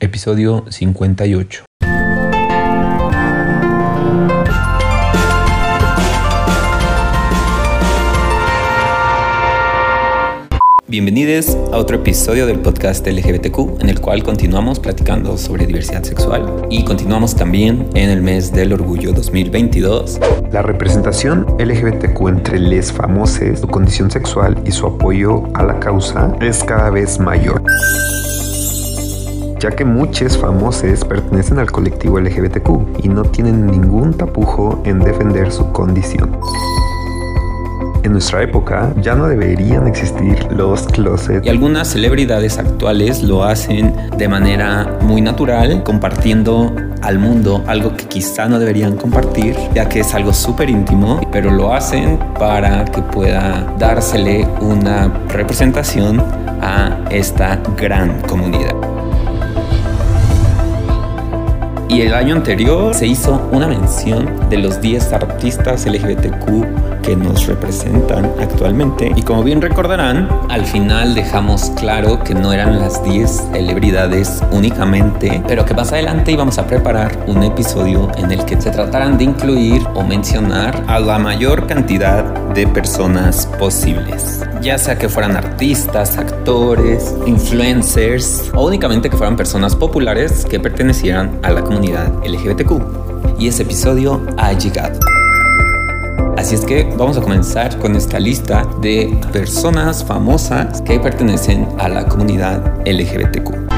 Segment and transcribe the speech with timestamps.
[0.00, 1.64] episodio 58.
[10.88, 16.66] Bienvenidos a otro episodio del podcast LGBTQ en el cual continuamos platicando sobre diversidad sexual
[16.68, 20.18] y continuamos también en el mes del orgullo 2022.
[20.50, 26.34] La representación LGBTQ entre les famosos, su condición sexual y su apoyo a la causa
[26.40, 27.62] es cada vez mayor
[29.60, 35.52] ya que muchos famosos pertenecen al colectivo LGBTQ y no tienen ningún tapujo en defender
[35.52, 36.38] su condición.
[38.02, 41.46] En nuestra época ya no deberían existir los closets.
[41.46, 48.06] Y algunas celebridades actuales lo hacen de manera muy natural, compartiendo al mundo algo que
[48.06, 53.02] quizá no deberían compartir, ya que es algo súper íntimo, pero lo hacen para que
[53.02, 56.20] pueda dársele una representación
[56.62, 58.89] a esta gran comunidad.
[61.90, 67.46] Y el año anterior se hizo una mención de los 10 artistas LGBTQ que nos
[67.46, 69.12] representan actualmente.
[69.16, 75.42] Y como bien recordarán, al final dejamos claro que no eran las 10 celebridades únicamente,
[75.46, 79.24] pero que más adelante íbamos a preparar un episodio en el que se trataran de
[79.24, 84.40] incluir o mencionar a la mayor cantidad de personas posibles.
[84.60, 91.38] Ya sea que fueran artistas, actores, influencers o únicamente que fueran personas populares que pertenecieran
[91.42, 93.38] a la comunidad LGBTQ.
[93.38, 94.98] Y ese episodio ha llegado.
[96.40, 101.86] Así es que vamos a comenzar con esta lista de personas famosas que pertenecen a
[101.86, 103.69] la comunidad LGBTQ.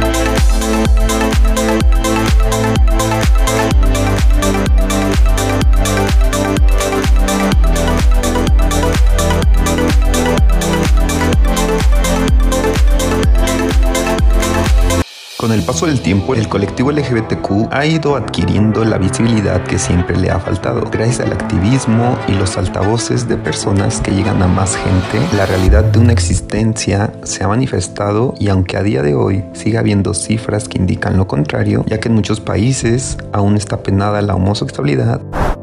[15.53, 20.17] Con el paso del tiempo, el colectivo LGBTQ ha ido adquiriendo la visibilidad que siempre
[20.17, 20.89] le ha faltado.
[20.91, 25.85] Gracias al activismo y los altavoces de personas que llegan a más gente, la realidad
[25.85, 30.71] de una existencia se ha manifestado y aunque a día de hoy siga habiendo cifras
[30.71, 35.21] que indican lo contrario, ya que en muchos países aún está penada la homosexualidad,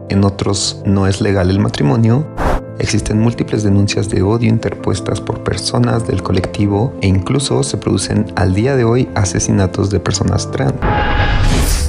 [0.10, 2.28] en otros no es legal el matrimonio,
[2.80, 8.54] Existen múltiples denuncias de odio interpuestas por personas del colectivo e incluso se producen al
[8.54, 10.74] día de hoy asesinatos de personas trans.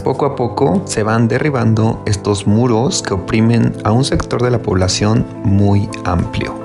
[0.03, 4.62] Poco a poco se van derribando estos muros que oprimen a un sector de la
[4.62, 6.59] población muy amplio.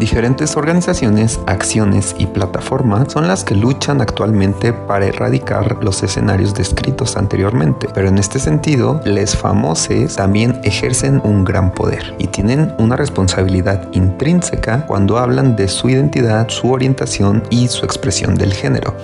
[0.00, 7.18] Diferentes organizaciones, acciones y plataformas son las que luchan actualmente para erradicar los escenarios descritos
[7.18, 12.96] anteriormente, pero en este sentido, les famosos también ejercen un gran poder y tienen una
[12.96, 18.96] responsabilidad intrínseca cuando hablan de su identidad, su orientación y su expresión del género.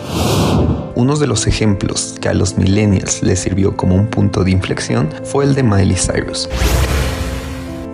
[0.94, 5.10] Uno de los ejemplos que a los millennials les sirvió como un punto de inflexión
[5.24, 6.48] fue el de Miley Cyrus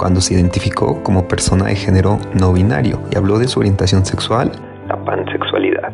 [0.02, 4.50] cuando se identificó como persona de género no binario y habló de su orientación sexual,
[4.88, 5.92] la pansexualidad.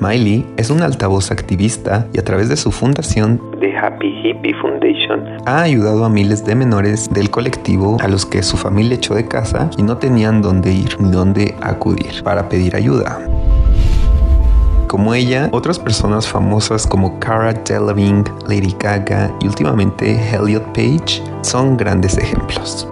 [0.00, 5.26] Miley es un altavoz activista y a través de su fundación The Happy Hippie Foundation
[5.44, 9.28] ha ayudado a miles de menores del colectivo a los que su familia echó de
[9.28, 13.18] casa y no tenían dónde ir ni dónde acudir para pedir ayuda.
[14.86, 21.76] Como ella, otras personas famosas como Cara Delevingne, Lady Gaga y últimamente Elliot Page son
[21.76, 22.86] grandes ejemplos.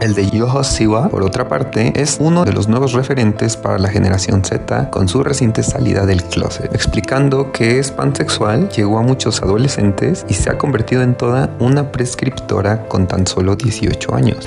[0.00, 3.88] El de Yoho Siwa, por otra parte, es uno de los nuevos referentes para la
[3.88, 9.40] generación Z con su reciente salida del closet, explicando que es pansexual, llegó a muchos
[9.40, 14.46] adolescentes y se ha convertido en toda una prescriptora con tan solo 18 años.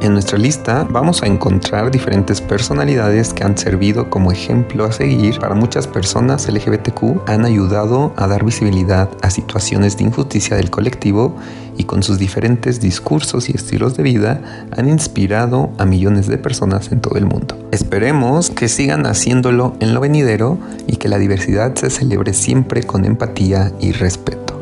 [0.00, 5.38] En nuestra lista vamos a encontrar diferentes personalidades que han servido como ejemplo a seguir
[5.38, 11.36] para muchas personas LGBTQ, han ayudado a dar visibilidad a situaciones de injusticia del colectivo
[11.76, 16.90] y con sus diferentes discursos y estilos de vida han inspirado a millones de personas
[16.92, 17.58] en todo el mundo.
[17.70, 20.56] Esperemos que sigan haciéndolo en lo venidero
[20.86, 24.59] y que la diversidad se celebre siempre con empatía y respeto.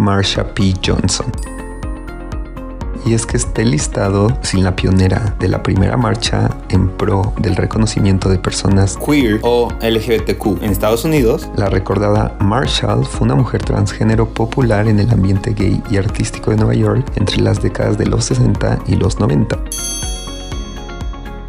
[0.00, 0.74] Marsha P.
[0.84, 1.30] Johnson.
[3.06, 7.56] Y es que esté listado sin la pionera de la primera marcha en pro del
[7.56, 11.48] reconocimiento de personas queer o LGBTQ en Estados Unidos.
[11.56, 16.56] La recordada Marshall fue una mujer transgénero popular en el ambiente gay y artístico de
[16.56, 19.58] Nueva York entre las décadas de los 60 y los 90.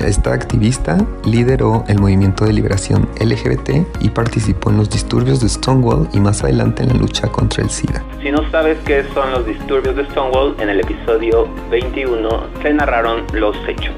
[0.07, 6.07] Esta activista lideró el movimiento de liberación LGBT y participó en los disturbios de Stonewall
[6.13, 8.03] y más adelante en la lucha contra el SIDA.
[8.21, 12.29] Si no sabes qué son los disturbios de Stonewall, en el episodio 21
[12.61, 13.95] se narraron los hechos.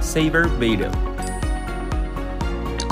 [0.00, 0.90] Saber Beidel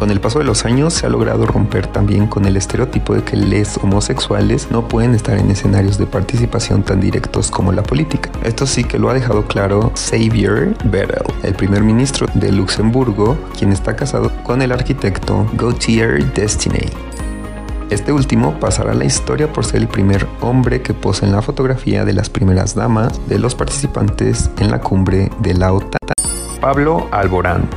[0.00, 3.22] con el paso de los años se ha logrado romper también con el estereotipo de
[3.22, 8.30] que les homosexuales no pueden estar en escenarios de participación tan directos como la política.
[8.42, 13.72] Esto sí que lo ha dejado claro Xavier Bettel, el primer ministro de Luxemburgo, quien
[13.72, 16.88] está casado con el arquitecto Gautier Destiné.
[17.90, 21.42] Este último pasará a la historia por ser el primer hombre que posa en la
[21.42, 25.98] fotografía de las primeras damas de los participantes en la cumbre de la OTAN.
[26.58, 27.68] Pablo Alborán,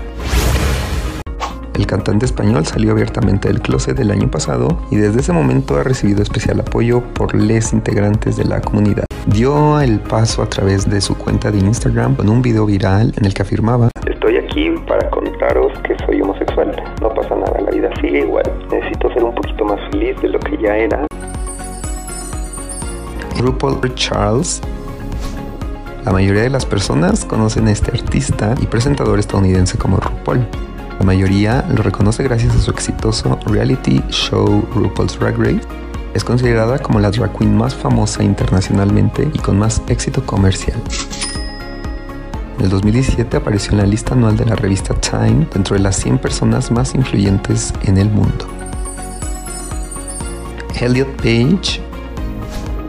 [1.76, 5.84] el cantante español salió abiertamente del closet el año pasado y desde ese momento ha
[5.84, 9.06] recibido especial apoyo por les integrantes de la comunidad.
[9.28, 13.26] Dio el paso a través de su cuenta de Instagram con un video viral en
[13.26, 16.72] el que afirmaba Estoy aquí para contaros que soy homosexual.
[17.02, 18.44] No pasa nada, la vida sigue igual.
[18.72, 21.06] Necesito ser un poquito más feliz de lo que ya era.
[23.40, 24.62] RuPaul Charles
[26.06, 30.46] la mayoría de las personas conocen a este artista y presentador estadounidense como RuPaul.
[31.00, 35.62] La mayoría lo reconoce gracias a su exitoso reality show RuPaul's Drag Race.
[36.14, 40.80] Es considerada como la drag queen más famosa internacionalmente y con más éxito comercial.
[42.60, 45.98] En el 2017 apareció en la lista anual de la revista Time dentro de las
[45.98, 48.48] 100 personas más influyentes en el mundo.
[50.80, 51.82] Elliot Page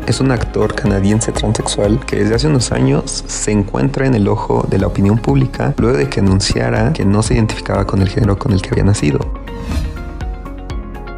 [0.07, 4.67] es un actor canadiense transexual que desde hace unos años se encuentra en el ojo
[4.69, 8.39] de la opinión pública luego de que anunciara que no se identificaba con el género
[8.39, 9.19] con el que había nacido.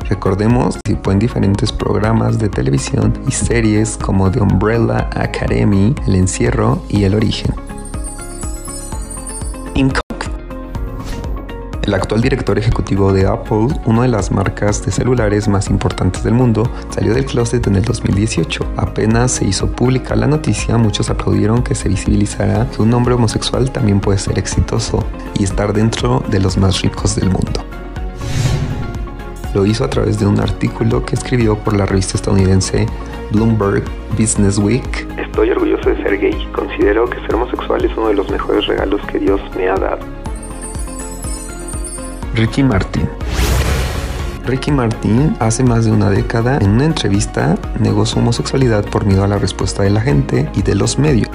[0.09, 6.83] Recordemos, participó en diferentes programas de televisión y series como The Umbrella Academy, El Encierro
[6.89, 7.53] y El Origen.
[11.87, 16.35] El actual director ejecutivo de Apple, una de las marcas de celulares más importantes del
[16.35, 18.73] mundo, salió del closet en el 2018.
[18.77, 23.71] Apenas se hizo pública la noticia, muchos aplaudieron que se visibilizara que un hombre homosexual
[23.71, 25.07] también puede ser exitoso
[25.39, 27.65] y estar dentro de los más ricos del mundo.
[29.55, 32.87] Lo hizo a través de un artículo que escribió por la revista estadounidense
[33.31, 33.85] Bloomberg
[34.19, 35.07] Business Week.
[35.19, 36.49] Estoy orgulloso de ser gay.
[36.53, 40.26] Considero que ser homosexual es uno de los mejores regalos que Dios me ha dado.
[42.37, 43.09] Ricky Martin.
[44.45, 49.25] Ricky Martin hace más de una década en una entrevista negó su homosexualidad por miedo
[49.25, 51.31] a la respuesta de la gente y de los medios.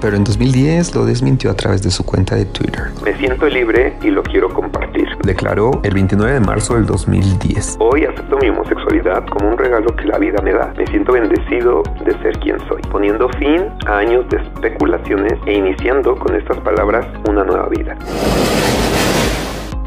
[0.00, 2.86] Pero en 2010 lo desmintió a través de su cuenta de Twitter.
[3.04, 5.06] Me siento libre y lo quiero compartir.
[5.22, 7.76] Declaró el 29 de marzo del 2010.
[7.78, 10.74] Hoy acepto mi homosexualidad como un regalo que la vida me da.
[10.76, 16.16] Me siento bendecido de ser quien soy, poniendo fin a años de especulaciones e iniciando
[16.16, 17.96] con estas palabras una nueva vida.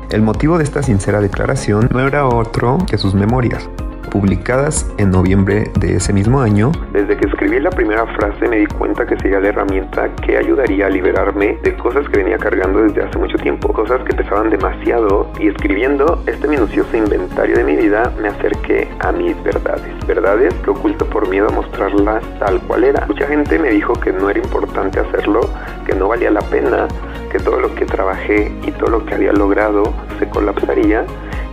[0.10, 3.70] El motivo de esta sincera declaración no era otro que sus memorias,
[4.18, 6.72] publicadas en noviembre de ese mismo año.
[6.92, 10.88] Desde que escribí la primera frase me di cuenta que sería la herramienta que ayudaría
[10.88, 15.32] a liberarme de cosas que venía cargando desde hace mucho tiempo, cosas que pesaban demasiado
[15.40, 20.72] y escribiendo este minucioso inventario de mi vida me acerqué a mis verdades, verdades que
[20.72, 23.06] oculto por miedo a mostrarlas tal cual era.
[23.06, 25.42] Mucha gente me dijo que no era importante hacerlo,
[25.86, 26.88] que no valía la pena,
[27.32, 29.84] que todo lo que trabajé y todo lo que había logrado
[30.18, 31.06] se colapsaría,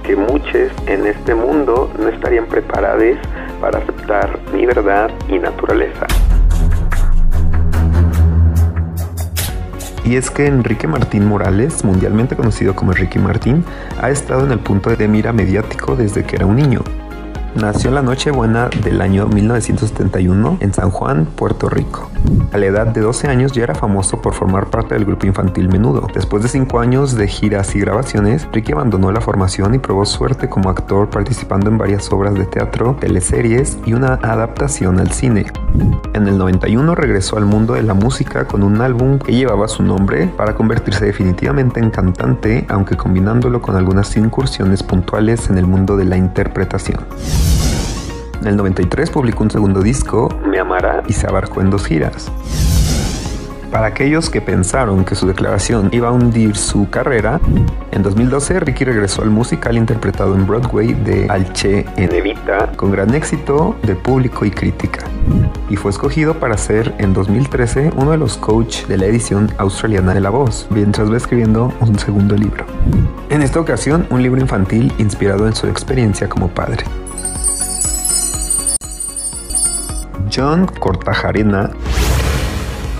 [0.05, 3.17] que muchos en este mundo no estarían preparados
[3.61, 6.07] para aceptar mi verdad y naturaleza.
[10.05, 13.65] Y es que Enrique Martín Morales, mundialmente conocido como Enrique Martín,
[14.01, 16.83] ha estado en el punto de mira mediático desde que era un niño.
[17.55, 22.11] Nació la Nochebuena del año 1971 en San Juan, Puerto Rico.
[22.53, 25.69] A la edad de 12 años ya era famoso por formar parte del grupo infantil
[25.69, 26.09] Menudo.
[26.13, 30.49] Después de 5 años de giras y grabaciones, Ricky abandonó la formación y probó suerte
[30.49, 35.47] como actor participando en varias obras de teatro, teleseries y una adaptación al cine.
[36.15, 39.83] En el 91 regresó al mundo de la música con un álbum que llevaba su
[39.83, 45.97] nombre para convertirse definitivamente en cantante, aunque combinándolo con algunas incursiones puntuales en el mundo
[45.97, 47.01] de la interpretación.
[48.41, 52.31] En el 93 publicó un segundo disco, Me amará, y se abarcó en dos giras.
[53.75, 57.41] Para aquellos que pensaron que su declaración iba a hundir su carrera,
[57.91, 63.13] en 2012 Ricky regresó al musical interpretado en Broadway de Alche en Evita, con gran
[63.17, 65.01] éxito de público y crítica,
[65.69, 70.15] y fue escogido para ser en 2013 uno de los coach de la edición australiana
[70.15, 72.65] de La Voz, mientras va escribiendo un segundo libro.
[73.29, 76.85] En esta ocasión, un libro infantil inspirado en su experiencia como padre.
[80.33, 81.71] John Cortajarena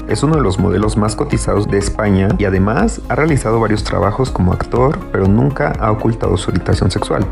[0.09, 4.31] Es uno de los modelos más cotizados de España y además ha realizado varios trabajos
[4.31, 7.27] como actor, pero nunca ha ocultado su orientación sexual.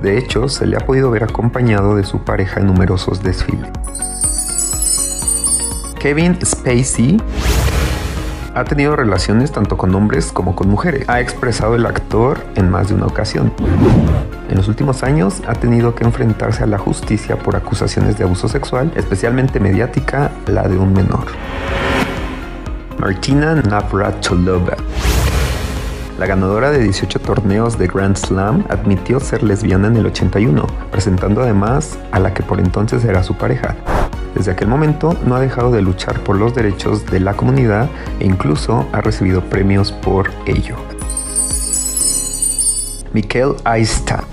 [0.00, 3.68] De hecho, se le ha podido ver acompañado de su pareja en numerosos desfiles.
[5.98, 7.20] Kevin Spacey
[8.54, 11.08] ha tenido relaciones tanto con hombres como con mujeres.
[11.08, 13.52] Ha expresado el actor en más de una ocasión.
[14.48, 18.46] En los últimos años ha tenido que enfrentarse a la justicia por acusaciones de abuso
[18.46, 21.24] sexual, especialmente mediática, la de un menor.
[22.98, 24.76] Martina Navratilova.
[26.18, 31.42] La ganadora de 18 torneos de Grand Slam admitió ser lesbiana en el 81, presentando
[31.42, 33.74] además a la que por entonces era su pareja.
[34.34, 37.88] Desde aquel momento no ha dejado de luchar por los derechos de la comunidad
[38.20, 40.76] e incluso ha recibido premios por ello.
[43.12, 44.24] Mikel Aista.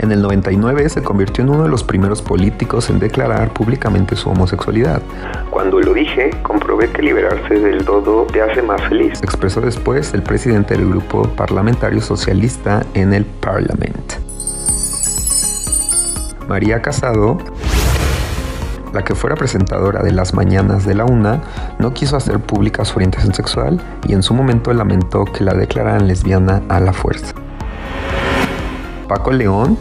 [0.00, 4.30] En el 99 se convirtió en uno de los primeros políticos en declarar públicamente su
[4.30, 5.02] homosexualidad.
[5.50, 9.22] Cuando lo dije, comprobé que liberarse del todo te hace más feliz.
[9.22, 14.14] Expresó después el presidente del grupo parlamentario socialista en el Parlament.
[16.48, 17.36] María Casado
[18.94, 21.42] la que fuera presentadora de las mañanas de la UNA,
[21.78, 26.08] no quiso hacer pública su orientación sexual y en su momento lamentó que la declararan
[26.08, 27.39] lesbiana a la fuerza.
[29.10, 29.76] Paco León,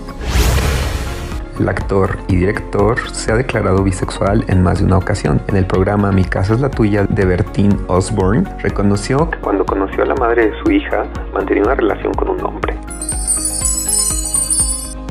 [1.59, 5.39] el actor y director, se ha declarado bisexual en más de una ocasión.
[5.47, 10.01] En el programa Mi casa es la tuya de Bertín Osborne, reconoció que cuando conoció
[10.01, 12.75] a la madre de su hija, mantenía una relación con un hombre.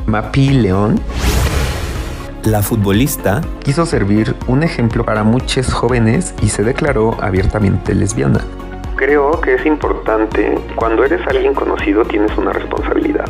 [0.05, 0.99] Mapi León
[2.43, 8.41] la futbolista quiso servir un ejemplo para muchos jóvenes y se declaró abiertamente lesbiana.
[8.97, 13.29] Creo que es importante, cuando eres alguien conocido tienes una responsabilidad.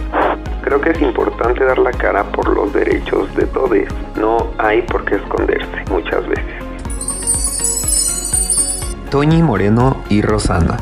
[0.70, 3.72] Creo que es importante dar la cara por los derechos de todos.
[4.16, 6.46] No hay por qué esconderse muchas veces.
[9.10, 10.78] Toñi Moreno y Rosana.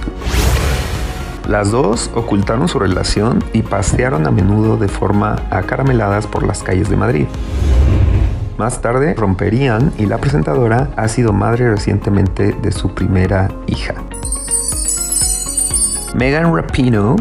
[1.47, 6.89] Las dos ocultaron su relación y pasearon a menudo de forma acarameladas por las calles
[6.89, 7.27] de Madrid.
[8.57, 13.93] Más tarde romperían y la presentadora ha sido madre recientemente de su primera hija.
[16.13, 17.15] Megan Rapino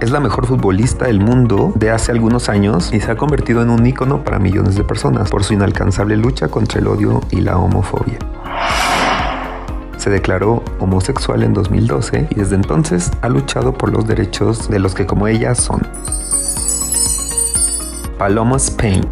[0.00, 3.70] es la mejor futbolista del mundo de hace algunos años y se ha convertido en
[3.70, 7.58] un ícono para millones de personas por su inalcanzable lucha contra el odio y la
[7.58, 8.18] homofobia.
[9.96, 14.94] Se declaró homosexual en 2012 y desde entonces ha luchado por los derechos de los
[14.94, 15.80] que como ella son.
[18.18, 19.02] Paloma Spain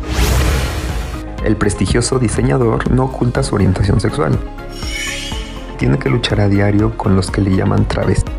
[1.45, 4.39] el prestigioso diseñador no oculta su orientación sexual.
[5.79, 8.34] Tiene que luchar a diario con los que le llaman travestis.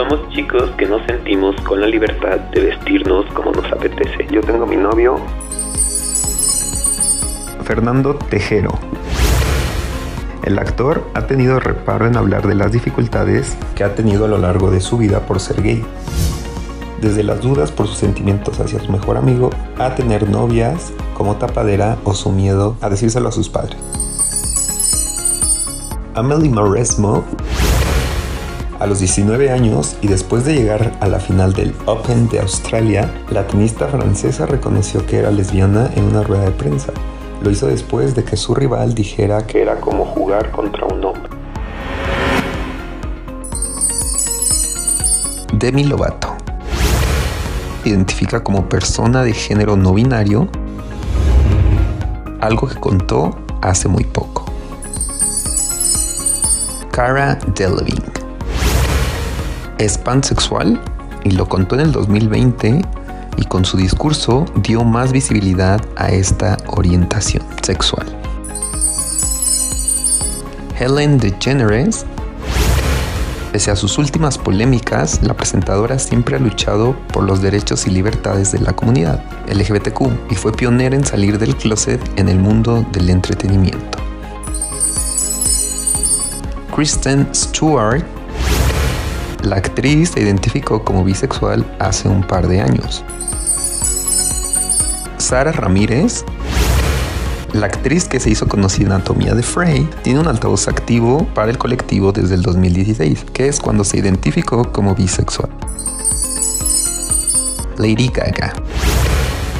[0.00, 4.26] Somos chicos que nos sentimos con la libertad de vestirnos como nos apetece.
[4.32, 5.16] Yo tengo mi novio.
[7.64, 8.70] Fernando Tejero.
[10.42, 14.38] El actor ha tenido reparo en hablar de las dificultades que ha tenido a lo
[14.38, 15.84] largo de su vida por ser gay
[17.02, 21.98] desde las dudas por sus sentimientos hacia su mejor amigo a tener novias como tapadera
[22.04, 23.76] o su miedo a decírselo a sus padres.
[26.14, 27.22] Amelie Mauresmo,
[28.80, 33.12] a los 19 años y después de llegar a la final del Open de Australia,
[33.30, 36.92] la tenista francesa reconoció que era lesbiana en una rueda de prensa.
[37.42, 41.30] Lo hizo después de que su rival dijera que era como jugar contra un hombre.
[45.52, 46.34] Demi Lovato
[47.84, 50.48] identifica como persona de género no binario,
[52.40, 54.46] algo que contó hace muy poco.
[56.90, 58.19] Cara Delevingne
[59.80, 60.80] es pansexual
[61.24, 62.82] y lo contó en el 2020
[63.36, 68.06] y con su discurso dio más visibilidad a esta orientación sexual.
[70.78, 72.04] Helen DeGeneres
[73.52, 78.52] Pese a sus últimas polémicas, la presentadora siempre ha luchado por los derechos y libertades
[78.52, 83.10] de la comunidad LGBTQ y fue pionera en salir del closet en el mundo del
[83.10, 83.98] entretenimiento.
[86.72, 88.04] Kristen Stewart,
[89.42, 93.04] la actriz se identificó como bisexual hace un par de años.
[95.18, 96.24] Sara Ramírez
[97.52, 101.50] la actriz que se hizo conocida en Anatomía de Frey tiene un altavoz activo para
[101.50, 105.50] el colectivo desde el 2016, que es cuando se identificó como bisexual.
[107.76, 108.52] Lady Gaga.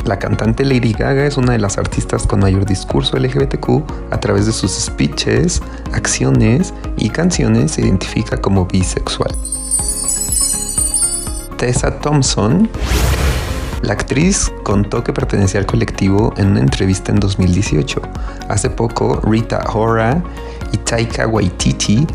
[0.05, 4.47] La cantante Lady Gaga es una de las artistas con mayor discurso LGBTQ a través
[4.47, 5.61] de sus speeches,
[5.93, 9.35] acciones y canciones se identifica como bisexual.
[11.61, 12.71] Tessa Thompson
[13.83, 18.01] La actriz contó que pertenecía al colectivo en una entrevista en 2018.
[18.49, 20.23] Hace poco, Rita Ora
[20.73, 22.07] y Taika Waititi,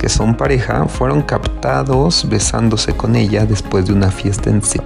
[0.00, 4.80] que son pareja, fueron captados besándose con ella después de una fiesta en sí.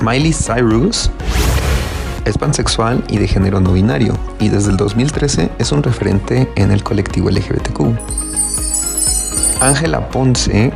[0.00, 1.08] Miley Cyrus
[2.24, 6.72] es pansexual y de género no binario, y desde el 2013 es un referente en
[6.72, 7.96] el colectivo LGBTQ.
[9.60, 10.72] Ángela Ponce,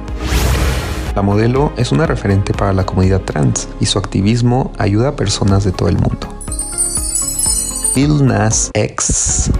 [1.20, 5.64] la modelo, es una referente para la comunidad trans y su activismo ayuda a personas
[5.64, 6.26] de todo el mundo.
[7.94, 9.50] Bill Nas X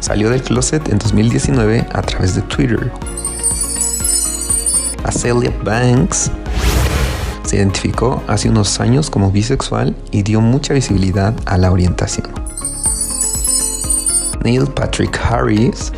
[0.00, 2.90] salió del closet en 2019 a través de Twitter.
[5.04, 6.32] Acelia Banks
[7.44, 12.26] se identificó hace unos años como bisexual y dio mucha visibilidad a la orientación.
[14.42, 15.92] Neil Patrick Harris,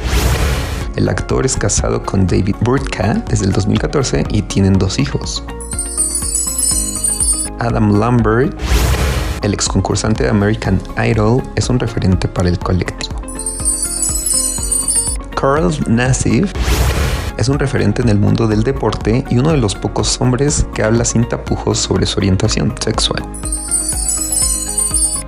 [0.97, 5.45] el actor es casado con David Burtka desde el 2014 y tienen dos hijos.
[7.59, 8.59] Adam Lambert,
[9.43, 13.21] el ex concursante de American Idol, es un referente para el colectivo.
[15.41, 16.53] Carl Nassif
[17.37, 20.83] es un referente en el mundo del deporte y uno de los pocos hombres que
[20.83, 23.23] habla sin tapujos sobre su orientación sexual.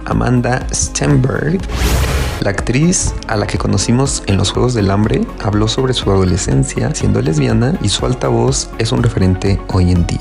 [0.04, 1.60] Amanda Stenberg,
[2.40, 6.94] la actriz a la que conocimos en los Juegos del Hambre, habló sobre su adolescencia
[6.94, 10.20] siendo lesbiana y su altavoz es un referente hoy en día.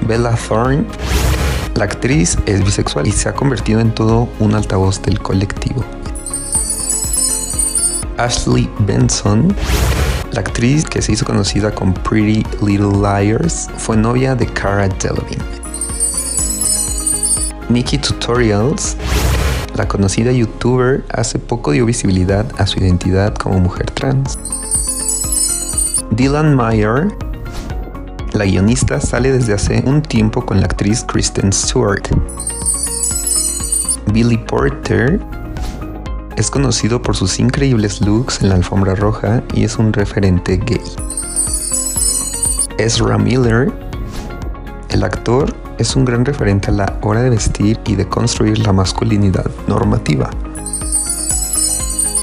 [0.00, 0.84] Bella Thorne,
[1.74, 5.84] la actriz es bisexual y se ha convertido en todo un altavoz del colectivo.
[8.16, 9.54] Ashley Benson,
[10.32, 15.58] la actriz que se hizo conocida con Pretty Little Liars, fue novia de Cara Delevingne.
[17.68, 18.96] Nikki Tutorials,
[19.78, 24.36] la conocida youtuber, hace poco dio visibilidad a su identidad como mujer trans.
[26.10, 27.08] Dylan Meyer,
[28.32, 32.02] la guionista, sale desde hace un tiempo con la actriz Kristen Stewart.
[34.12, 35.20] Billy Porter,
[36.36, 40.82] es conocido por sus increíbles looks en la alfombra roja y es un referente gay.
[42.78, 43.72] Ezra Miller,
[44.90, 48.72] el actor, es un gran referente a la hora de vestir y de construir la
[48.72, 50.30] masculinidad normativa.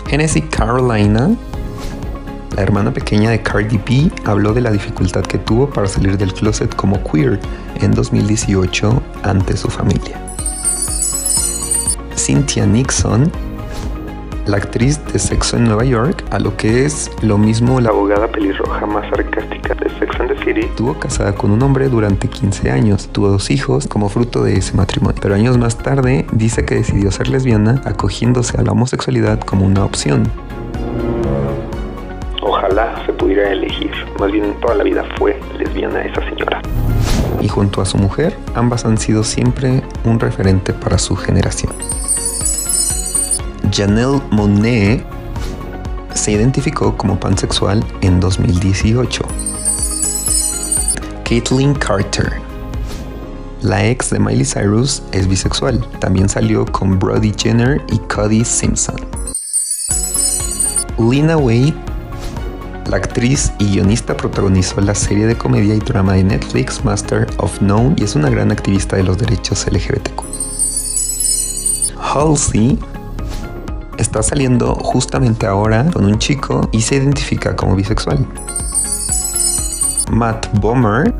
[0.08, 1.32] Genesis Carolina,
[2.56, 6.34] la hermana pequeña de Cardi B, habló de la dificultad que tuvo para salir del
[6.34, 7.39] closet como queer
[7.82, 10.22] en 2018 ante su familia.
[12.15, 13.32] Cynthia Nixon
[14.46, 18.28] la actriz de Sexo en Nueva York, a lo que es lo mismo la abogada
[18.28, 20.62] pelirroja más sarcástica de Sex and the City.
[20.62, 24.76] Estuvo casada con un hombre durante 15 años, tuvo dos hijos como fruto de ese
[24.76, 29.66] matrimonio, pero años más tarde dice que decidió ser lesbiana acogiéndose a la homosexualidad como
[29.66, 30.30] una opción.
[32.42, 36.62] Ojalá se pudiera elegir, más bien toda la vida fue lesbiana esa señora.
[37.42, 41.74] Y junto a su mujer, ambas han sido siempre un referente para su generación.
[43.72, 45.06] Janelle Monet
[46.15, 49.23] se identificó como pansexual en 2018.
[51.23, 52.41] Caitlyn Carter,
[53.62, 55.86] la ex de Miley Cyrus, es bisexual.
[55.99, 58.95] También salió con Brody Jenner y Cody Simpson.
[60.97, 61.75] Lina Wade,
[62.89, 67.62] la actriz y guionista, protagonizó la serie de comedia y drama de Netflix Master of
[67.62, 70.23] None y es una gran activista de los derechos LGBTQ.
[71.99, 72.80] Halsey
[73.98, 78.26] está saliendo justamente ahora con un chico y se identifica como bisexual.
[80.12, 81.14] Matt Bomer,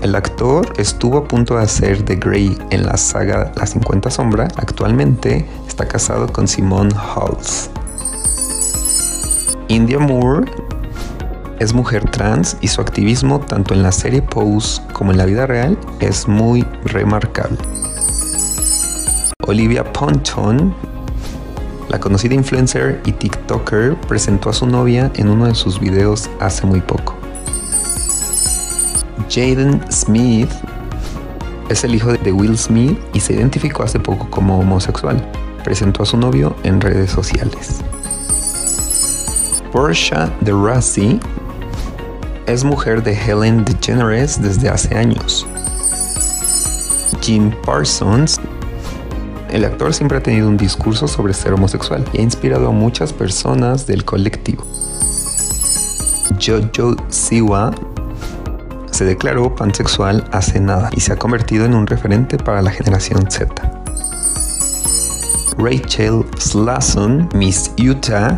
[0.00, 4.52] el actor, estuvo a punto de hacer The Grey en la saga Las 50 Sombras.
[4.56, 7.70] Actualmente está casado con Simone Halls.
[9.68, 10.50] India Moore
[11.60, 15.46] es mujer trans y su activismo tanto en la serie Pose como en la vida
[15.46, 17.58] real es muy remarcable.
[19.46, 20.74] Olivia Ponton
[21.90, 26.64] la conocida influencer y TikToker presentó a su novia en uno de sus videos hace
[26.64, 27.16] muy poco.
[29.28, 30.50] Jaden Smith
[31.68, 35.20] es el hijo de Will Smith y se identificó hace poco como homosexual.
[35.64, 37.80] Presentó a su novio en redes sociales.
[39.72, 41.18] Portia de Rossi
[42.46, 45.44] es mujer de Helen DeGeneres desde hace años.
[47.20, 48.40] Jim Parsons
[49.52, 53.12] el actor siempre ha tenido un discurso sobre ser homosexual y ha inspirado a muchas
[53.12, 54.64] personas del colectivo.
[56.40, 57.72] Jojo Siwa
[58.90, 63.30] se declaró pansexual hace nada y se ha convertido en un referente para la generación
[63.30, 63.52] Z.
[65.58, 68.36] Rachel Slasson, Miss Utah,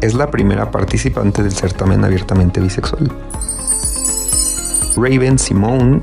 [0.00, 3.10] es la primera participante del certamen abiertamente bisexual.
[4.96, 6.02] Raven Simone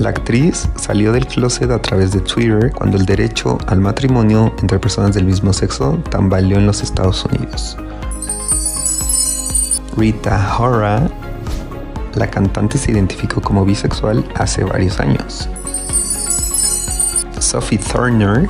[0.00, 4.78] la actriz salió del closet a través de Twitter cuando el derecho al matrimonio entre
[4.78, 7.76] personas del mismo sexo tambaleó en los Estados Unidos.
[9.98, 11.06] Rita Ora,
[12.14, 15.50] la cantante se identificó como bisexual hace varios años.
[17.38, 18.48] Sophie Turner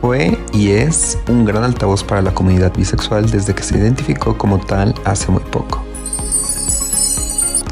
[0.00, 4.58] fue y es un gran altavoz para la comunidad bisexual desde que se identificó como
[4.58, 5.82] tal hace muy poco.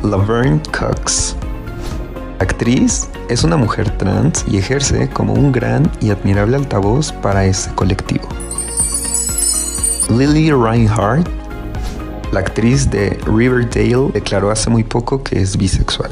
[0.02, 1.36] Laverne Cox
[2.38, 7.72] actriz es una mujer trans y ejerce como un gran y admirable altavoz para ese
[7.74, 8.28] colectivo.
[10.10, 11.28] Lily Reinhardt,
[12.32, 16.10] la actriz de Riverdale, declaró hace muy poco que es bisexual.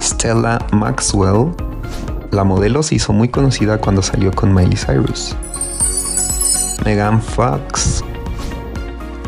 [0.00, 1.52] Stella Maxwell,
[2.30, 5.36] la modelo se hizo muy conocida cuando salió con Miley Cyrus.
[6.84, 8.02] Megan Fox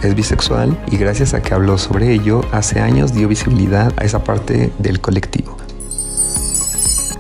[0.03, 4.25] es bisexual y gracias a que habló sobre ello, hace años dio visibilidad a esa
[4.25, 5.57] parte del colectivo.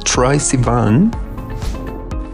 [0.05, 1.11] Troy Sivan,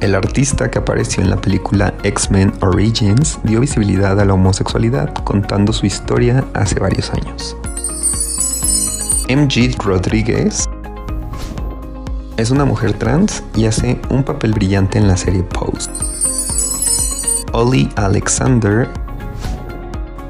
[0.01, 5.73] el artista que apareció en la película X-Men Origins, dio visibilidad a la homosexualidad contando
[5.73, 7.57] su historia hace varios años.
[9.29, 10.65] MG Rodríguez
[12.39, 15.91] es una mujer trans y hace un papel brillante en la serie Post.
[17.53, 18.89] Ollie Alexander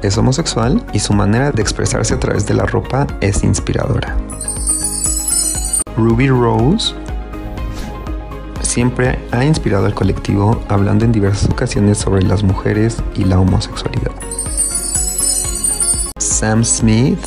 [0.01, 4.15] es homosexual y su manera de expresarse a través de la ropa es inspiradora.
[5.97, 6.93] Ruby Rose
[8.61, 14.11] siempre ha inspirado al colectivo hablando en diversas ocasiones sobre las mujeres y la homosexualidad.
[16.17, 17.19] Sam Smith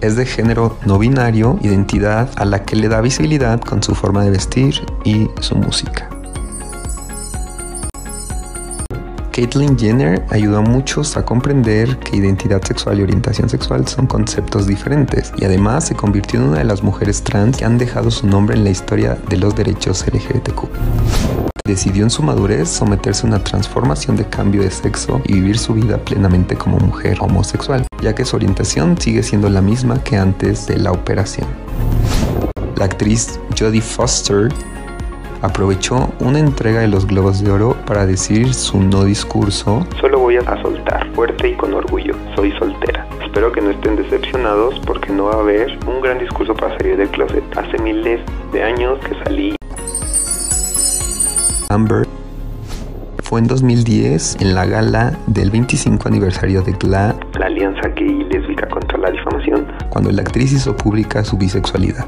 [0.00, 4.22] es de género no binario, identidad a la que le da visibilidad con su forma
[4.22, 6.07] de vestir y su música.
[9.38, 14.66] Caitlyn Jenner ayudó a muchos a comprender que identidad sexual y orientación sexual son conceptos
[14.66, 18.26] diferentes y además se convirtió en una de las mujeres trans que han dejado su
[18.26, 20.64] nombre en la historia de los derechos LGBTQ.
[21.64, 25.72] Decidió en su madurez someterse a una transformación de cambio de sexo y vivir su
[25.72, 30.66] vida plenamente como mujer homosexual, ya que su orientación sigue siendo la misma que antes
[30.66, 31.46] de la operación.
[32.74, 34.48] La actriz Jodie Foster
[35.42, 39.86] aprovechó una entrega de los Globos de Oro para decir su no discurso.
[40.00, 42.14] Solo voy a soltar fuerte y con orgullo.
[42.34, 43.06] Soy soltera.
[43.24, 46.96] Espero que no estén decepcionados porque no va a haber un gran discurso para salir
[46.96, 47.44] del closet.
[47.56, 48.20] Hace miles
[48.52, 49.54] de años que salí.
[51.68, 52.06] Amber
[53.28, 58.24] fue en 2010 en la gala del 25 aniversario de GLAD, la Alianza Gay y
[58.24, 62.06] Lésbica contra la Difamación, cuando la actriz hizo pública su bisexualidad.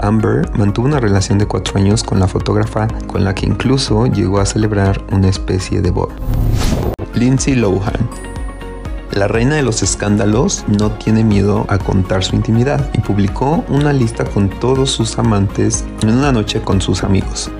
[0.00, 4.40] Amber mantuvo una relación de cuatro años con la fotógrafa con la que incluso llegó
[4.40, 6.14] a celebrar una especie de boda.
[7.14, 8.08] Lindsay Lohan.
[9.12, 13.92] La reina de los escándalos no tiene miedo a contar su intimidad y publicó una
[13.92, 17.50] lista con todos sus amantes en una noche con sus amigos.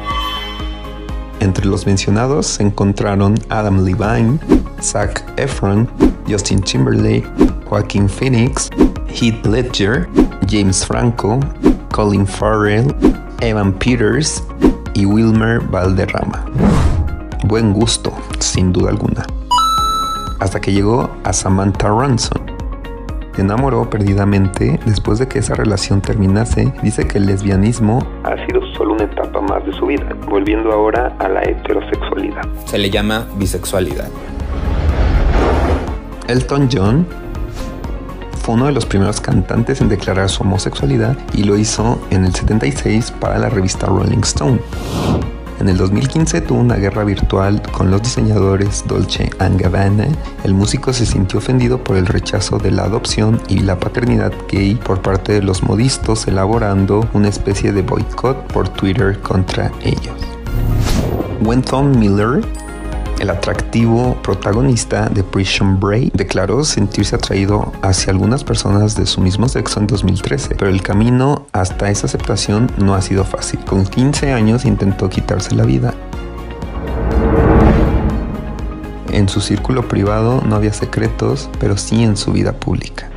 [1.40, 4.38] Entre los mencionados se encontraron Adam Levine,
[4.82, 5.88] Zac Efron,
[6.28, 7.26] Justin Timberlake,
[7.68, 8.68] Joaquin Phoenix,
[9.08, 10.08] Heath Ledger,
[10.48, 11.40] James Franco,
[11.98, 12.94] Colin Farrell,
[13.40, 14.46] Evan Peters
[14.94, 16.44] y Wilmer Valderrama.
[17.42, 19.24] Buen gusto, sin duda alguna.
[20.38, 22.46] Hasta que llegó a Samantha Ransom.
[23.34, 26.72] Se enamoró perdidamente después de que esa relación terminase.
[26.84, 31.16] Dice que el lesbianismo ha sido solo una etapa más de su vida, volviendo ahora
[31.18, 32.42] a la heterosexualidad.
[32.66, 34.08] Se le llama bisexualidad.
[36.28, 37.27] Elton John
[38.52, 43.12] uno de los primeros cantantes en declarar su homosexualidad y lo hizo en el 76
[43.12, 44.60] para la revista Rolling Stone.
[45.60, 50.06] En el 2015 tuvo una guerra virtual con los diseñadores Dolce Gabbana.
[50.44, 54.76] El músico se sintió ofendido por el rechazo de la adopción y la paternidad gay
[54.76, 60.16] por parte de los modistos, elaborando una especie de boicot por Twitter contra ellos.
[61.42, 62.40] Wentham Miller
[63.20, 69.48] el atractivo protagonista de Prison Break declaró sentirse atraído hacia algunas personas de su mismo
[69.48, 73.60] sexo en 2013, pero el camino hasta esa aceptación no ha sido fácil.
[73.60, 75.94] Con 15 años intentó quitarse la vida.
[79.10, 83.10] En su círculo privado no había secretos, pero sí en su vida pública.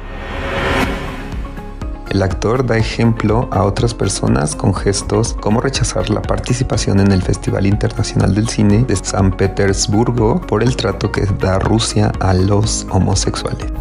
[2.12, 7.21] El actor da ejemplo a otras personas con gestos como rechazar la participación en el
[7.21, 12.86] Festival Internacional del Cine de San Petersburgo por el trato que da Rusia a los
[12.91, 13.71] homosexuales.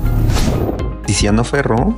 [1.07, 1.93] Tiziano Ferro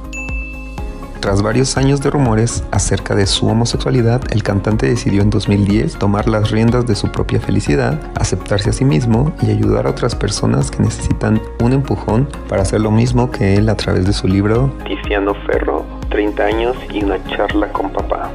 [1.21, 6.31] Tras varios años de rumores acerca de su homosexualidad, el cantante decidió en 2010 tomar
[6.31, 10.71] las riendas de su propia felicidad, aceptarse a sí mismo y ayudar a otras personas
[10.71, 14.73] que necesitan un empujón para hacer lo mismo que él a través de su libro
[14.87, 15.72] Tiziano Ferro,
[16.13, 18.31] 30 años y una charla con papá.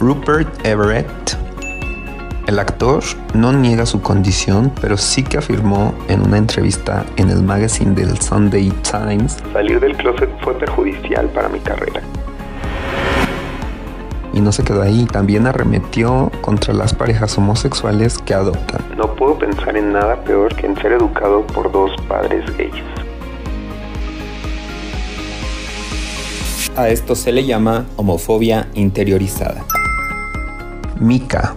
[0.00, 1.22] Rupert Everett
[2.48, 3.02] el actor
[3.34, 8.20] no niega su condición, pero sí que afirmó en una entrevista en el magazine del
[8.20, 12.02] Sunday Times, salir del closet fue perjudicial para mi carrera.
[14.34, 18.82] Y no se quedó ahí, también arremetió contra las parejas homosexuales que adoptan.
[18.96, 23.01] No puedo pensar en nada peor que en ser educado por dos padres gays.
[26.76, 29.64] A esto se le llama homofobia interiorizada.
[30.98, 31.54] Mika,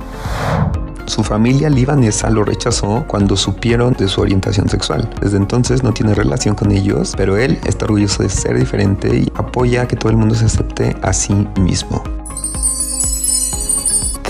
[1.06, 5.10] su familia libanesa lo rechazó cuando supieron de su orientación sexual.
[5.22, 9.32] Desde entonces no tiene relación con ellos, pero él está orgulloso de ser diferente y
[9.36, 12.04] apoya que todo el mundo se acepte a sí mismo.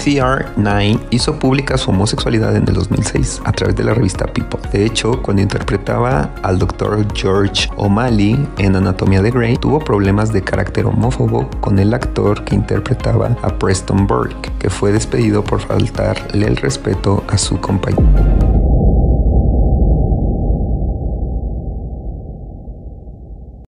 [0.05, 4.59] CR9 hizo pública su homosexualidad en el 2006 a través de la revista People.
[4.71, 7.07] De hecho, cuando interpretaba al Dr.
[7.15, 12.53] George O'Malley en Anatomía de Grey, tuvo problemas de carácter homófobo con el actor que
[12.53, 18.64] interpretaba a Preston Burke, que fue despedido por faltarle el respeto a su compañero.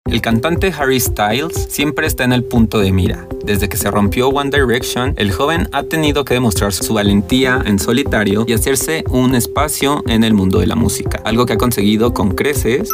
[0.09, 3.27] El cantante Harry Styles siempre está en el punto de mira.
[3.45, 7.81] Desde que se rompió One Direction, el joven ha tenido que demostrar su valentía en
[7.81, 12.14] solitario y hacerse un espacio en el mundo de la música, algo que ha conseguido
[12.14, 12.88] con creces.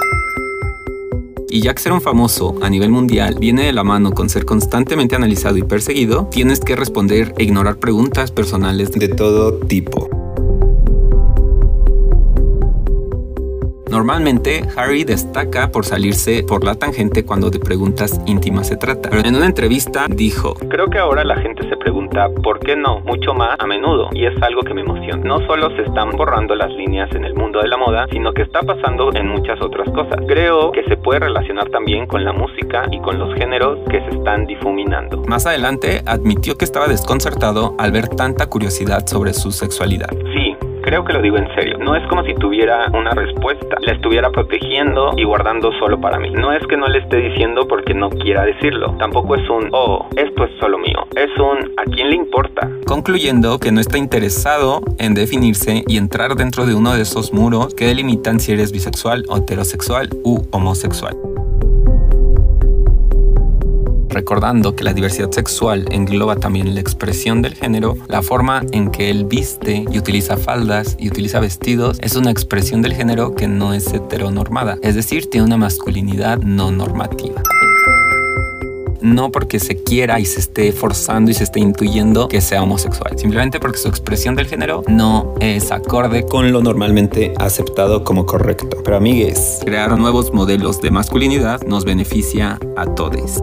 [1.51, 4.47] Y ya que ser un famoso a nivel mundial viene de la mano con ser
[4.47, 10.22] constantemente analizado y perseguido, tienes que responder e ignorar preguntas personales de todo tipo.
[14.03, 19.11] Normalmente, Harry destaca por salirse por la tangente cuando de preguntas íntimas se trata.
[19.11, 22.99] Pero en una entrevista dijo, Creo que ahora la gente se pregunta por qué no
[22.99, 25.23] mucho más a menudo y es algo que me emociona.
[25.23, 28.43] No solo se están borrando las líneas en el mundo de la moda, sino que
[28.43, 30.19] está pasando en muchas otras cosas.
[30.27, 34.17] Creo que se puede relacionar también con la música y con los géneros que se
[34.17, 35.23] están difuminando.
[35.29, 40.11] Más adelante admitió que estaba desconcertado al ver tanta curiosidad sobre su sexualidad.
[40.35, 40.52] Sí,
[40.83, 41.79] Creo que lo digo en serio.
[41.79, 43.77] No es como si tuviera una respuesta.
[43.81, 46.31] La estuviera protegiendo y guardando solo para mí.
[46.31, 48.95] No es que no le esté diciendo porque no quiera decirlo.
[48.99, 51.07] Tampoco es un, oh, esto es solo mío.
[51.17, 52.69] Es un, ¿a quién le importa?
[52.87, 57.75] Concluyendo que no está interesado en definirse y entrar dentro de uno de esos muros
[57.75, 61.17] que delimitan si eres bisexual, heterosexual u homosexual
[64.13, 69.11] recordando que la diversidad sexual engloba también la expresión del género, la forma en que
[69.11, 73.75] él viste y utiliza faldas y utiliza vestidos es una expresión del género que no
[73.75, 77.43] es heteronormada, es decir, tiene una masculinidad no normativa
[79.03, 83.19] no porque se quiera y se esté forzando y se esté intuyendo que sea homosexual,
[83.19, 88.79] simplemente porque su expresión del género no es acorde con lo normalmente aceptado como correcto.
[88.85, 93.41] Pero amigues, crear nuevos modelos de masculinidad nos beneficia a todos.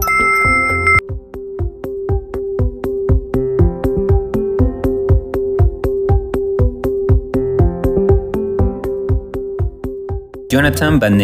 [10.50, 11.16] Jonathan Van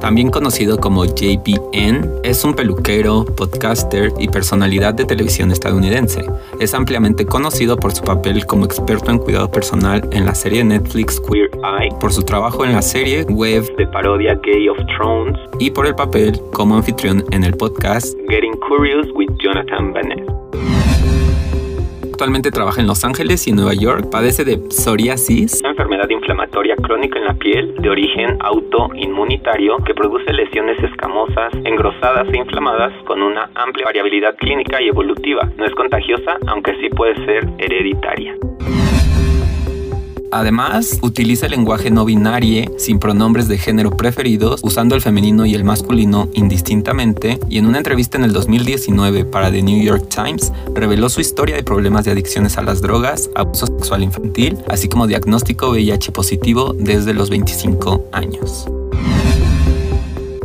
[0.00, 6.24] también conocido como JPN, es un peluquero, podcaster y personalidad de televisión estadounidense.
[6.60, 11.20] Es ampliamente conocido por su papel como experto en cuidado personal en la serie Netflix
[11.20, 15.70] Queer Eye, por su trabajo en la serie web de parodia Gay of Thrones y
[15.70, 20.40] por el papel como anfitrión en el podcast Getting Curious with Jonathan Van
[22.20, 24.10] Actualmente trabaja en Los Ángeles y Nueva York.
[24.10, 25.99] Padece de psoriasis, enfermedad
[26.50, 32.92] inflamatoria crónica en la piel de origen autoinmunitario que produce lesiones escamosas, engrosadas e inflamadas
[33.04, 35.48] con una amplia variabilidad clínica y evolutiva.
[35.56, 38.34] No es contagiosa, aunque sí puede ser hereditaria.
[40.32, 42.40] Además, utiliza el lenguaje no binario
[42.78, 47.78] sin pronombres de género preferidos, usando el femenino y el masculino indistintamente, y en una
[47.78, 52.12] entrevista en el 2019 para The New York Times, reveló su historia de problemas de
[52.12, 58.04] adicciones a las drogas, abuso sexual infantil, así como diagnóstico VIH positivo desde los 25
[58.12, 58.66] años.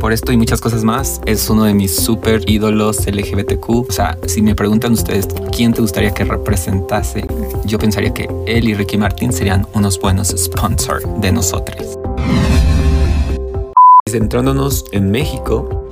[0.06, 3.68] Por esto y muchas cosas más, es uno de mis super ídolos LGBTQ.
[3.68, 7.26] O sea, si me preguntan ustedes quién te gustaría que representase,
[7.64, 11.98] yo pensaría que él y Ricky Martin serían unos buenos sponsors de nosotros.
[14.08, 15.88] Centrándonos en México,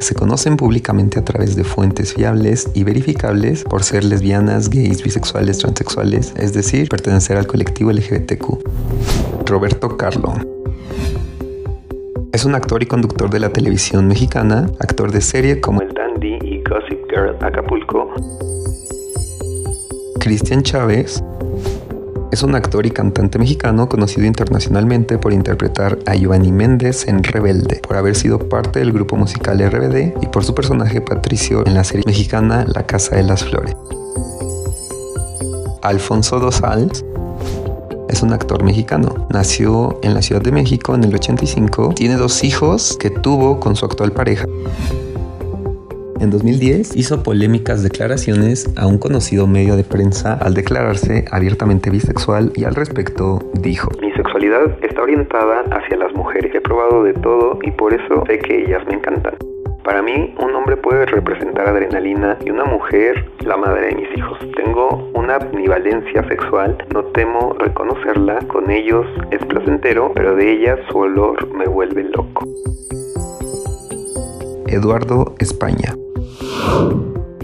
[0.00, 5.58] se conocen públicamente a través de fuentes fiables y verificables por ser lesbianas, gays, bisexuales,
[5.58, 9.46] transexuales, es decir, pertenecer al colectivo LGBTQ.
[9.46, 10.34] Roberto Carlo.
[12.32, 16.38] Es un actor y conductor de la televisión mexicana, actor de serie como El Dandy
[16.42, 18.12] y Gossip Girl Acapulco.
[20.20, 21.22] Cristian Chávez
[22.30, 27.80] es un actor y cantante mexicano conocido internacionalmente por interpretar a Giovanni Méndez en Rebelde,
[27.86, 31.84] por haber sido parte del grupo musical RBD y por su personaje Patricio en la
[31.84, 33.74] serie mexicana La Casa de las Flores.
[35.82, 37.04] Alfonso Dosals
[38.08, 39.26] es un actor mexicano.
[39.30, 41.92] Nació en la Ciudad de México en el 85.
[41.94, 44.46] Tiene dos hijos que tuvo con su actual pareja.
[46.20, 52.52] En 2010 hizo polémicas declaraciones a un conocido medio de prensa al declararse abiertamente bisexual
[52.56, 56.52] y al respecto dijo, Mi sexualidad está orientada hacia las mujeres.
[56.54, 59.34] He probado de todo y por eso sé que ellas me encantan.
[59.84, 64.38] Para mí, un hombre puede representar adrenalina y una mujer la madre de mis hijos.
[64.56, 68.40] Tengo una ambivalencia sexual, no temo reconocerla.
[68.48, 72.44] Con ellos es placentero, pero de ellas su olor me vuelve loco.
[74.66, 75.94] Eduardo España.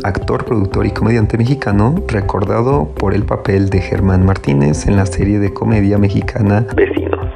[0.05, 5.39] Actor, productor y comediante mexicano, recordado por el papel de Germán Martínez en la serie
[5.39, 7.27] de comedia mexicana Vecinos.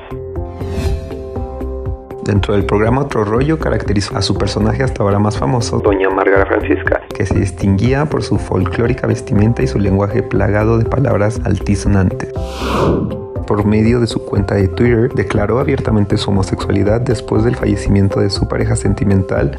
[2.25, 6.45] Dentro del programa Otro Rollo caracterizó a su personaje hasta ahora más famoso, Doña Margarita
[6.45, 7.01] Francisca.
[7.15, 12.33] que se distinguía por su folclórica vestimenta y su lenguaje plagado de palabras altisonantes.
[13.47, 18.29] Por medio de su cuenta de Twitter, declaró abiertamente su homosexualidad después del fallecimiento de
[18.29, 19.57] su pareja sentimental,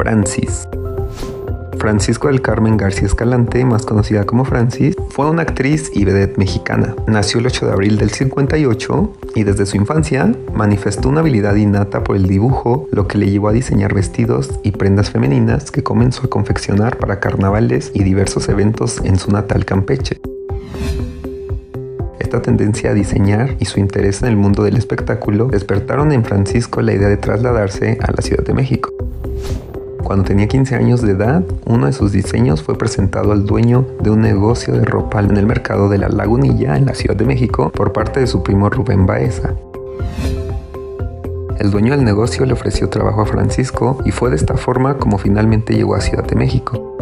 [0.00, 0.66] Francis.
[1.78, 6.94] Francisco del Carmen García Escalante, más conocida como Francis, fue una actriz y vedette mexicana.
[7.06, 12.02] Nació el 8 de abril del 58 y desde su infancia manifestó una habilidad innata
[12.02, 16.24] por el dibujo, lo que le llevó a diseñar vestidos y prendas femeninas que comenzó
[16.24, 20.18] a confeccionar para carnavales y diversos eventos en su natal Campeche.
[22.18, 26.80] Esta tendencia a diseñar y su interés en el mundo del espectáculo despertaron en Francisco
[26.80, 28.90] la idea de trasladarse a la Ciudad de México.
[30.10, 34.10] Cuando tenía 15 años de edad, uno de sus diseños fue presentado al dueño de
[34.10, 37.70] un negocio de ropa en el mercado de la Lagunilla en la Ciudad de México
[37.70, 39.54] por parte de su primo Rubén Baeza.
[41.60, 45.16] El dueño del negocio le ofreció trabajo a Francisco y fue de esta forma como
[45.16, 46.96] finalmente llegó a Ciudad de México.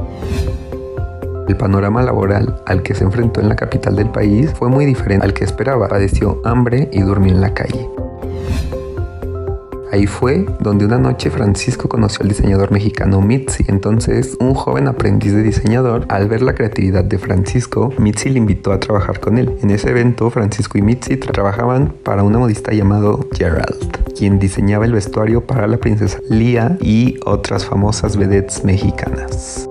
[1.49, 5.25] El panorama laboral al que se enfrentó en la capital del país fue muy diferente
[5.25, 5.89] al que esperaba.
[5.89, 7.89] Padeció hambre y durmió en la calle.
[9.91, 13.65] Ahí fue donde una noche Francisco conoció al diseñador mexicano Mitzi.
[13.69, 18.73] Entonces, un joven aprendiz de diseñador, al ver la creatividad de Francisco, Mitzi le invitó
[18.73, 19.57] a trabajar con él.
[19.63, 24.93] En ese evento, Francisco y Mitzi trabajaban para una modista llamado Gerald, quien diseñaba el
[24.93, 29.69] vestuario para la princesa Lía y otras famosas vedettes mexicanas.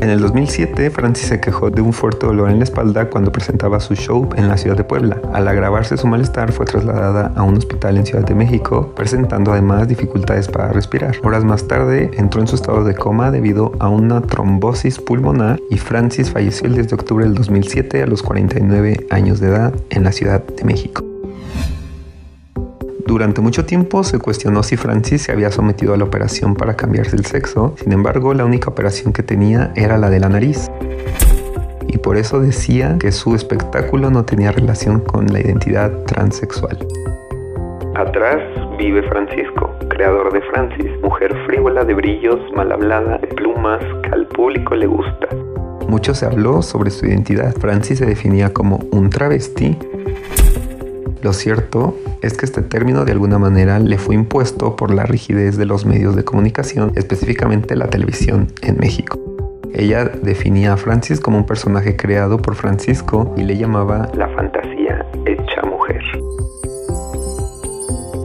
[0.00, 3.80] En el 2007, Francis se quejó de un fuerte dolor en la espalda cuando presentaba
[3.80, 5.20] su show en la ciudad de Puebla.
[5.34, 9.88] Al agravarse su malestar, fue trasladada a un hospital en Ciudad de México, presentando además
[9.88, 11.16] dificultades para respirar.
[11.22, 15.76] Horas más tarde, entró en su estado de coma debido a una trombosis pulmonar y
[15.76, 20.04] Francis falleció el 10 de octubre del 2007 a los 49 años de edad en
[20.04, 21.04] la Ciudad de México.
[23.10, 27.16] Durante mucho tiempo se cuestionó si Francis se había sometido a la operación para cambiarse
[27.16, 30.70] el sexo, sin embargo la única operación que tenía era la de la nariz.
[31.88, 36.78] Y por eso decía que su espectáculo no tenía relación con la identidad transexual.
[37.96, 38.38] Atrás
[38.78, 44.28] vive Francisco, creador de Francis, mujer frívola de brillos, mal hablada, de plumas, que al
[44.28, 45.26] público le gusta.
[45.88, 47.56] Mucho se habló sobre su identidad.
[47.56, 49.76] Francis se definía como un travesti.
[51.22, 55.58] Lo cierto es que este término de alguna manera le fue impuesto por la rigidez
[55.58, 59.18] de los medios de comunicación, específicamente la televisión en México.
[59.74, 65.06] Ella definía a Francis como un personaje creado por Francisco y le llamaba La fantasía
[65.26, 66.02] hecha mujer.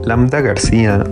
[0.04, 1.04] Lambda García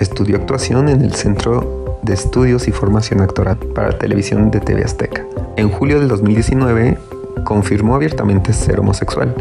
[0.00, 5.24] estudió actuación en el Centro de Estudios y Formación Actoral para Televisión de TV Azteca.
[5.56, 6.98] En julio del 2019
[7.44, 9.34] confirmó abiertamente ser homosexual.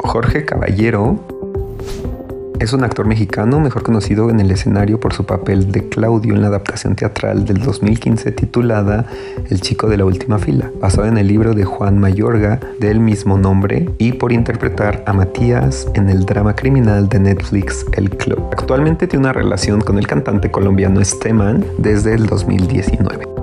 [0.00, 1.18] Jorge Caballero
[2.58, 6.40] es un actor mexicano mejor conocido en el escenario por su papel de Claudio en
[6.40, 9.06] la adaptación teatral del 2015 titulada
[9.50, 13.36] El chico de la última fila, basada en el libro de Juan Mayorga del mismo
[13.36, 18.42] nombre y por interpretar a Matías en el drama criminal de Netflix El Club.
[18.52, 23.35] Actualmente tiene una relación con el cantante colombiano Esteban desde el 2019.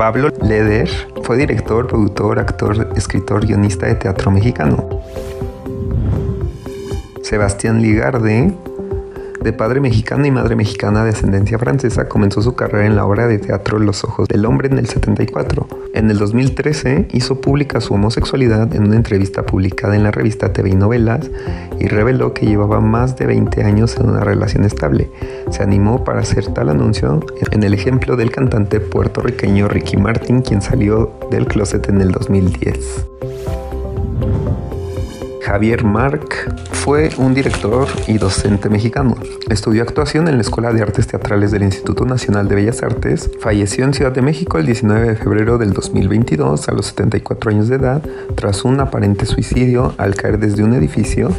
[0.00, 0.88] Pablo Leder
[1.24, 4.88] fue director, productor, actor, escritor, guionista de teatro mexicano.
[7.22, 8.54] Sebastián Ligarde
[9.42, 13.26] de padre mexicano y madre mexicana de ascendencia francesa, comenzó su carrera en la obra
[13.26, 15.66] de teatro Los Ojos del Hombre en el 74.
[15.94, 20.70] En el 2013 hizo pública su homosexualidad en una entrevista publicada en la revista TV
[20.70, 21.30] y Novelas
[21.78, 25.10] y reveló que llevaba más de 20 años en una relación estable.
[25.50, 27.20] Se animó para hacer tal anuncio
[27.50, 33.06] en el ejemplo del cantante puertorriqueño Ricky Martin, quien salió del closet en el 2010.
[35.50, 39.16] Javier Marc fue un director y docente mexicano.
[39.48, 43.28] Estudió actuación en la Escuela de Artes Teatrales del Instituto Nacional de Bellas Artes.
[43.40, 47.68] Falleció en Ciudad de México el 19 de febrero del 2022 a los 74 años
[47.68, 48.00] de edad
[48.36, 51.30] tras un aparente suicidio al caer desde un edificio.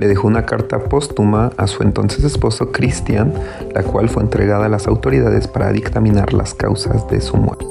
[0.00, 3.32] Le dejó una carta póstuma a su entonces esposo Cristian,
[3.74, 7.64] la cual fue entregada a las autoridades para dictaminar las causas de su muerte.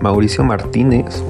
[0.00, 1.22] Mauricio Martínez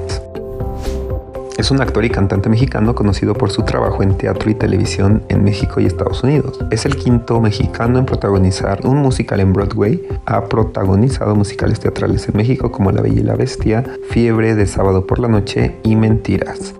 [1.61, 5.43] es un actor y cantante mexicano conocido por su trabajo en teatro y televisión en
[5.43, 6.59] México y Estados Unidos.
[6.71, 10.01] Es el quinto mexicano en protagonizar un musical en Broadway.
[10.25, 15.05] Ha protagonizado musicales teatrales en México como La Bella y la Bestia, Fiebre de Sábado
[15.05, 16.73] por la Noche y Mentiras.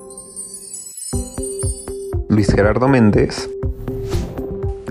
[2.27, 3.51] Luis Gerardo Méndez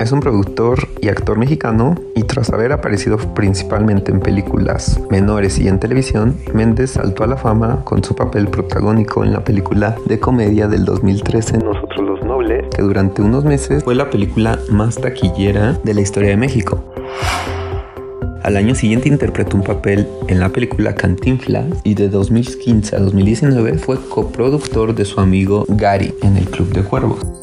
[0.00, 5.68] es un productor y actor mexicano y tras haber aparecido principalmente en películas menores y
[5.68, 10.18] en televisión, Méndez saltó a la fama con su papel protagónico en la película de
[10.18, 15.78] comedia del 2013 Nosotros los Nobles, que durante unos meses fue la película más taquillera
[15.84, 16.82] de la historia de México.
[18.42, 23.76] Al año siguiente interpretó un papel en la película Cantinflas y de 2015 a 2019
[23.76, 27.39] fue coproductor de su amigo Gary en el Club de Cuervos.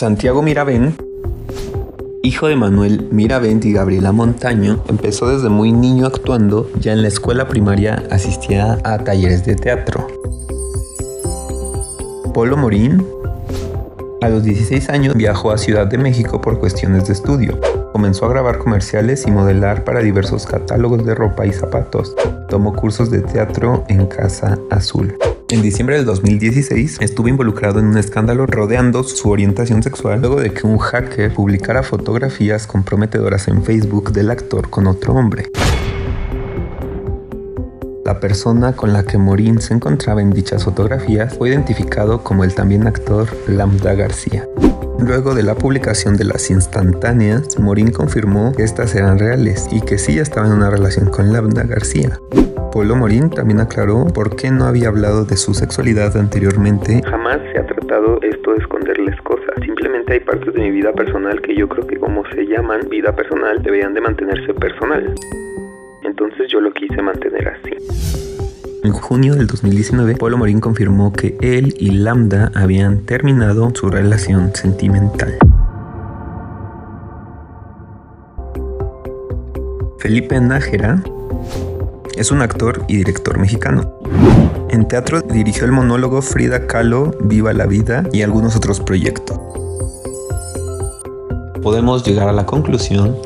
[0.00, 0.96] Santiago Miravén,
[2.22, 7.08] hijo de Manuel Miravent y Gabriela Montaño, empezó desde muy niño actuando, ya en la
[7.08, 10.06] escuela primaria asistía a talleres de teatro.
[12.32, 13.06] Polo Morín,
[14.22, 17.60] a los 16 años viajó a Ciudad de México por cuestiones de estudio.
[17.92, 22.16] Comenzó a grabar comerciales y modelar para diversos catálogos de ropa y zapatos.
[22.48, 25.14] Tomó cursos de teatro en Casa Azul.
[25.50, 30.52] En diciembre del 2016 estuvo involucrado en un escándalo rodeando su orientación sexual luego de
[30.52, 35.50] que un hacker publicara fotografías comprometedoras en Facebook del actor con otro hombre.
[38.04, 42.54] La persona con la que Morín se encontraba en dichas fotografías fue identificado como el
[42.54, 44.48] también actor Lambda García.
[45.00, 49.98] Luego de la publicación de las instantáneas, Morín confirmó que estas eran reales y que
[49.98, 52.20] sí estaba en una relación con Lambda García.
[52.72, 57.02] Polo Morín también aclaró por qué no había hablado de su sexualidad anteriormente.
[57.04, 59.54] Jamás se ha tratado esto de esconderles cosas.
[59.64, 63.14] Simplemente hay partes de mi vida personal que yo creo que como se llaman vida
[63.14, 65.14] personal deberían de mantenerse personal.
[66.04, 67.74] Entonces yo lo quise mantener así.
[68.84, 74.54] En junio del 2019, Polo Morín confirmó que él y Lambda habían terminado su relación
[74.54, 75.38] sentimental.
[79.98, 81.02] Felipe Nájera
[82.16, 83.92] es un actor y director mexicano.
[84.70, 89.38] En teatro dirigió el monólogo Frida Kahlo, Viva la Vida y algunos otros proyectos.
[91.62, 93.16] Podemos llegar a la conclusión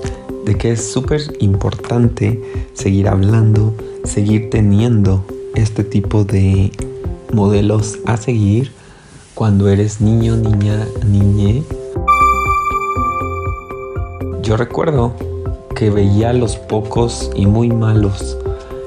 [0.44, 2.42] de que es súper importante
[2.74, 3.74] seguir hablando,
[4.04, 5.24] seguir teniendo
[5.54, 6.72] este tipo de
[7.32, 8.72] modelos a seguir
[9.34, 11.62] cuando eres niño, niña, niñe.
[14.42, 15.14] Yo recuerdo
[15.74, 18.38] que veía los pocos y muy malos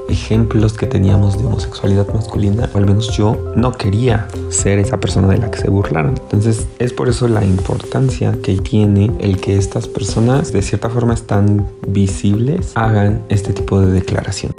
[0.09, 5.27] ejemplos que teníamos de homosexualidad masculina, o al menos yo no quería ser esa persona
[5.27, 6.15] de la que se burlaron.
[6.23, 11.13] Entonces es por eso la importancia que tiene el que estas personas de cierta forma
[11.13, 14.53] están visibles hagan este tipo de declaración.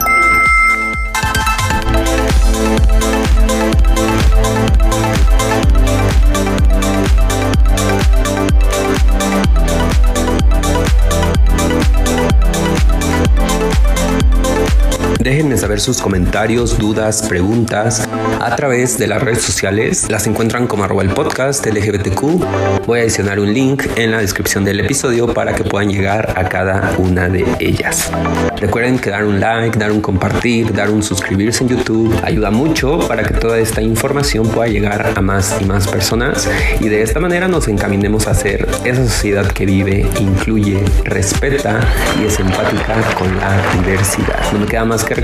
[15.68, 18.08] Saber sus comentarios, dudas, preguntas
[18.40, 20.06] a través de las redes sociales.
[20.08, 22.86] Las encuentran como arroba el podcast LGBTQ.
[22.86, 26.48] Voy a adicionar un link en la descripción del episodio para que puedan llegar a
[26.48, 28.10] cada una de ellas.
[28.56, 33.06] Recuerden que dar un like, dar un compartir, dar un suscribirse en YouTube ayuda mucho
[33.06, 36.48] para que toda esta información pueda llegar a más y más personas
[36.80, 41.78] y de esta manera nos encaminemos a ser esa sociedad que vive, incluye, respeta
[42.18, 44.50] y es empática con la diversidad.
[44.52, 45.14] No me queda más que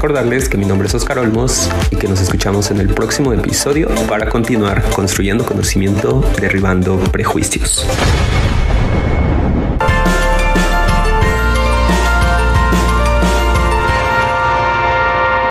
[0.42, 4.28] que mi nombre es Oscar Olmos y que nos escuchamos en el próximo episodio para
[4.28, 7.86] continuar construyendo conocimiento, derribando prejuicios.